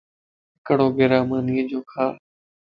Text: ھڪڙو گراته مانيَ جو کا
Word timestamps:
ھڪڙو 0.59 0.87
گراته 0.97 1.27
مانيَ 1.29 1.57
جو 1.69 1.79
کا 1.89 2.05